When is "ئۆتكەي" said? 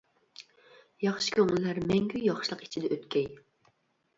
2.97-3.29